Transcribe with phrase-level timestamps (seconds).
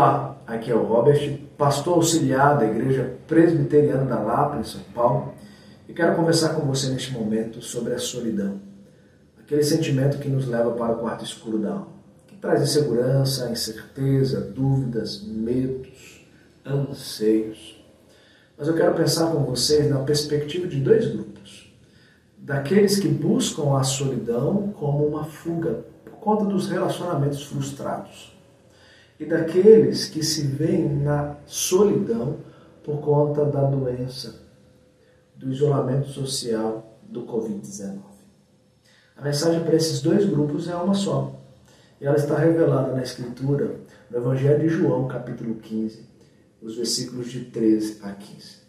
[0.00, 5.34] Olá, aqui é o Robert, pastor auxiliar da Igreja Presbiteriana da Lapa, em São Paulo,
[5.86, 8.58] e quero conversar com você neste momento sobre a solidão,
[9.38, 11.88] aquele sentimento que nos leva para o quarto escuro da alma,
[12.26, 16.26] que traz insegurança, incerteza, dúvidas, medos,
[16.64, 17.84] anseios.
[18.56, 21.70] Mas eu quero pensar com vocês na perspectiva de dois grupos.
[22.38, 28.39] Daqueles que buscam a solidão como uma fuga por conta dos relacionamentos frustrados
[29.20, 32.38] e daqueles que se veem na solidão
[32.82, 34.40] por conta da doença,
[35.36, 37.98] do isolamento social do Covid-19.
[39.18, 41.38] A mensagem para esses dois grupos é uma só.
[42.00, 43.80] E ela está revelada na Escritura,
[44.10, 46.02] no Evangelho de João, capítulo 15,
[46.62, 48.60] os versículos de 13 a 15.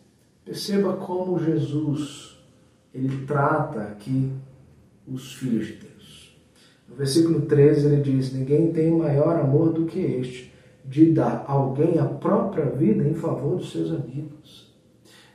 [0.43, 2.37] Perceba como Jesus
[2.93, 4.33] ele trata aqui
[5.07, 6.37] os filhos de Deus.
[6.89, 10.50] No versículo 13 ele diz: Ninguém tem maior amor do que este,
[10.85, 14.71] de dar alguém a própria vida em favor dos seus amigos.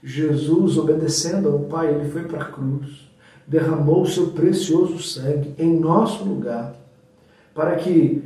[0.02, 3.10] Jesus, obedecendo ao Pai, ele foi para a cruz,
[3.46, 6.76] derramou o seu precioso sangue em nosso lugar,
[7.54, 8.22] para que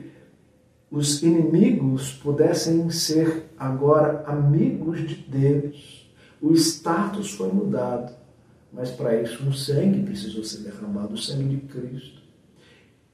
[0.91, 6.11] os inimigos pudessem ser agora amigos de Deus.
[6.43, 8.13] O status foi mudado,
[8.73, 12.21] mas para isso um sangue precisou ser derramado o sangue de Cristo.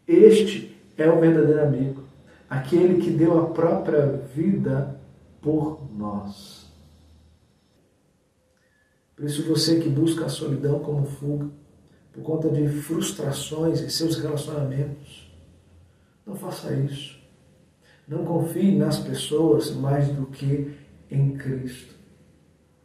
[0.08, 2.04] Este é o verdadeiro amigo,
[2.48, 5.00] aquele que deu a própria vida
[5.40, 6.66] por nós.
[9.14, 11.48] Por isso, você que busca a solidão como fuga,
[12.12, 15.30] por conta de frustrações em seus relacionamentos,
[16.26, 17.18] não faça isso.
[18.06, 20.76] Não confie nas pessoas mais do que
[21.10, 21.94] em Cristo.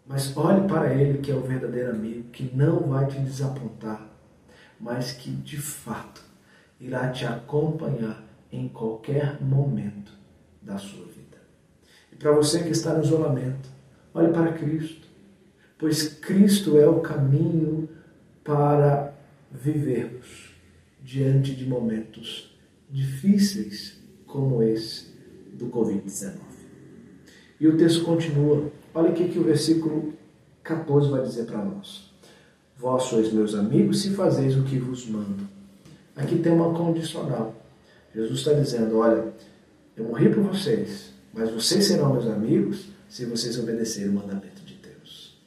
[0.05, 4.09] Mas olhe para Ele, que é o verdadeiro amigo, que não vai te desapontar,
[4.79, 6.23] mas que de fato
[6.79, 10.11] irá te acompanhar em qualquer momento
[10.61, 11.37] da sua vida.
[12.11, 13.69] E para você que está no isolamento,
[14.13, 15.07] olhe para Cristo,
[15.77, 17.89] pois Cristo é o caminho
[18.43, 19.13] para
[19.51, 20.53] vivermos
[21.01, 22.55] diante de momentos
[22.89, 25.11] difíceis como esse
[25.53, 26.33] do Covid-19.
[27.59, 28.71] E o texto continua.
[28.93, 30.13] Olha o que o versículo
[30.63, 32.11] 14 vai dizer para nós.
[32.77, 35.47] Vós sois meus amigos se fazeis o que vos mando.
[36.15, 37.60] Aqui tem uma condicional.
[38.13, 39.33] Jesus está dizendo: olha,
[39.95, 44.75] eu morri por vocês, mas vocês serão meus amigos se vocês obedecerem o mandamento de
[44.75, 45.39] Deus.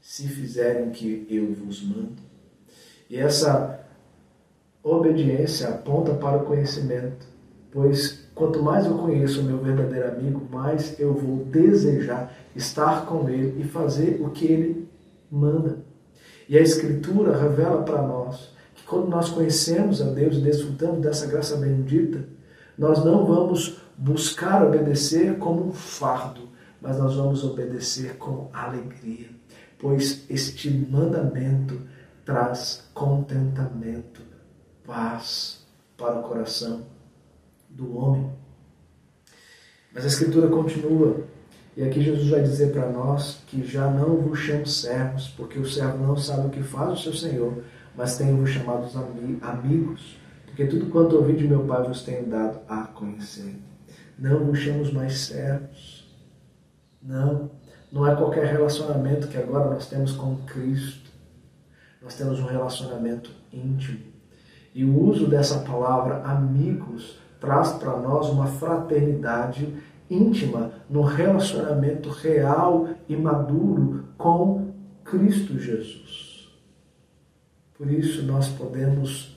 [0.00, 2.22] Se fizerem o que eu vos mando.
[3.08, 3.80] E essa
[4.82, 7.26] obediência aponta para o conhecimento,
[7.70, 13.28] pois quanto mais eu conheço o meu verdadeiro amigo, mais eu vou desejar estar com
[13.28, 14.88] ele e fazer o que ele
[15.30, 15.78] manda.
[16.48, 18.53] E a Escritura revela para nós
[18.94, 22.28] quando nós conhecemos a Deus e desfrutamos dessa graça bendita,
[22.78, 26.48] nós não vamos buscar obedecer como um fardo,
[26.80, 29.26] mas nós vamos obedecer com alegria,
[29.80, 31.76] pois este mandamento
[32.24, 34.22] traz contentamento,
[34.86, 35.66] paz
[35.96, 36.82] para o coração
[37.68, 38.30] do homem.
[39.92, 41.24] Mas a Escritura continua,
[41.76, 45.68] e aqui Jesus vai dizer para nós que já não vos chamo servos, porque o
[45.68, 47.64] servo não sabe o que faz o seu Senhor,
[47.96, 48.94] mas tenho-vos chamados
[49.42, 50.16] amigos,
[50.46, 53.56] porque tudo quanto ouvi de meu Pai vos tenho dado a conhecer.
[54.18, 56.04] Não vos chamo mais servos.
[57.02, 57.50] Não,
[57.92, 61.10] não é qualquer relacionamento que agora nós temos com Cristo.
[62.00, 64.00] Nós temos um relacionamento íntimo.
[64.74, 69.74] E o uso dessa palavra amigos traz para nós uma fraternidade
[70.10, 74.72] íntima no relacionamento real e maduro com
[75.04, 76.23] Cristo Jesus.
[77.76, 79.36] Por isso nós podemos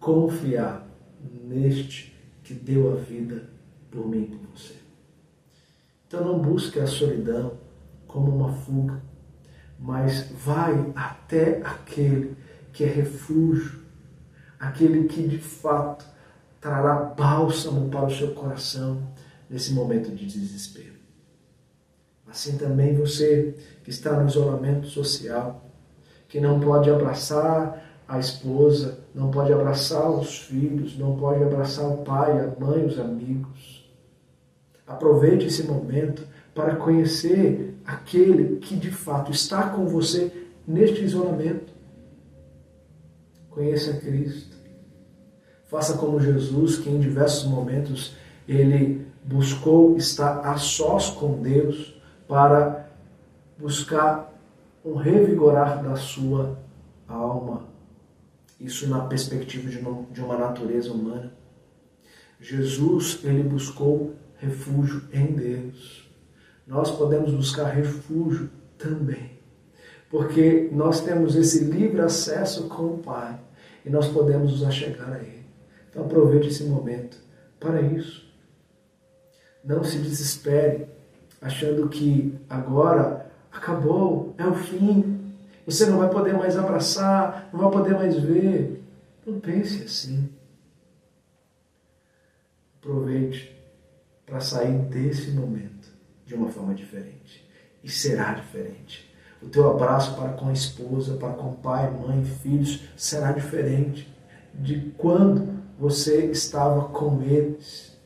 [0.00, 0.86] confiar
[1.44, 3.50] neste que deu a vida
[3.90, 4.74] por mim e por você.
[6.06, 7.58] Então não busque a solidão
[8.06, 9.02] como uma fuga,
[9.78, 12.36] mas vai até aquele
[12.72, 13.80] que é refúgio,
[14.58, 16.06] aquele que de fato
[16.60, 19.12] trará bálsamo para o seu coração
[19.48, 20.96] nesse momento de desespero.
[22.26, 23.54] Assim também você
[23.84, 25.67] que está no isolamento social,
[26.28, 31.98] que não pode abraçar a esposa, não pode abraçar os filhos, não pode abraçar o
[31.98, 33.90] pai, a mãe, os amigos.
[34.86, 40.32] Aproveite esse momento para conhecer aquele que de fato está com você
[40.66, 41.72] neste isolamento.
[43.50, 44.56] Conheça Cristo.
[45.66, 48.16] Faça como Jesus, que em diversos momentos
[48.46, 52.88] ele buscou estar a sós com Deus para
[53.58, 54.37] buscar
[54.88, 56.58] um revigorar da sua
[57.06, 57.68] alma.
[58.58, 61.32] Isso na perspectiva de uma, de uma natureza humana.
[62.40, 66.08] Jesus, ele buscou refúgio em Deus.
[66.66, 68.48] Nós podemos buscar refúgio
[68.78, 69.38] também,
[70.10, 73.38] porque nós temos esse livre acesso com o Pai
[73.84, 75.46] e nós podemos nos achegar a Ele.
[75.90, 77.18] Então aproveite esse momento
[77.58, 78.26] para isso.
[79.64, 80.86] Não se desespere
[81.40, 83.27] achando que agora
[83.68, 85.34] acabou, é o fim.
[85.66, 88.82] Você não vai poder mais abraçar, não vai poder mais ver.
[89.26, 90.30] Não pense assim.
[92.78, 93.54] Aproveite
[94.24, 95.88] para sair desse momento
[96.24, 97.46] de uma forma diferente.
[97.84, 99.06] E será diferente.
[99.42, 104.12] O teu abraço para com a esposa, para com pai, mãe, filhos, será diferente
[104.54, 107.96] de quando você estava com eles.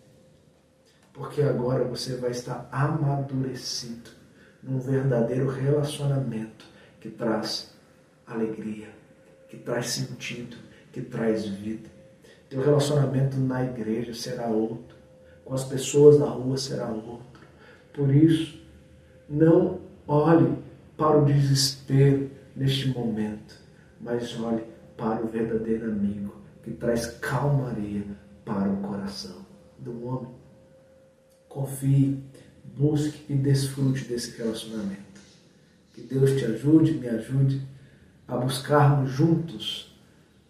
[1.12, 4.21] Porque agora você vai estar amadurecido
[4.62, 6.64] num verdadeiro relacionamento
[7.00, 7.74] que traz
[8.26, 8.88] alegria,
[9.48, 10.56] que traz sentido,
[10.92, 11.90] que traz vida.
[12.48, 14.96] Teu relacionamento na igreja será outro,
[15.44, 17.40] com as pessoas na rua será outro.
[17.92, 18.62] Por isso,
[19.28, 20.56] não olhe
[20.96, 23.58] para o desespero neste momento,
[24.00, 24.64] mas olhe
[24.96, 28.04] para o verdadeiro amigo que traz calmaria
[28.44, 29.44] para o coração
[29.78, 30.32] do homem.
[31.48, 32.22] Confie,
[32.64, 35.20] busque e desfrute desse relacionamento.
[35.92, 37.66] Que Deus te ajude, me ajude
[38.26, 39.98] a buscarmos juntos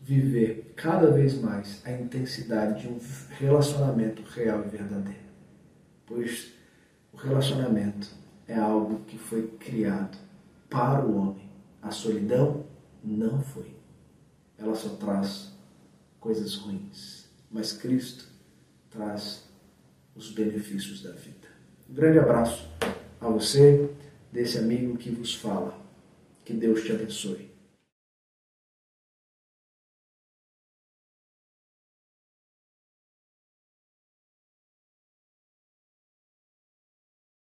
[0.00, 2.98] viver cada vez mais a intensidade de um
[3.38, 5.20] relacionamento real e verdadeiro.
[6.06, 6.52] Pois
[7.12, 8.08] o relacionamento
[8.46, 10.18] é algo que foi criado
[10.68, 11.48] para o homem.
[11.80, 12.66] A solidão
[13.02, 13.76] não foi.
[14.58, 15.52] Ela só traz
[16.20, 17.28] coisas ruins.
[17.50, 18.26] Mas Cristo
[18.90, 19.48] traz
[20.14, 21.51] os benefícios da vida.
[21.88, 22.68] Um grande abraço
[23.20, 23.88] a você,
[24.32, 25.78] desse amigo que vos fala.
[26.44, 27.51] Que Deus te abençoe.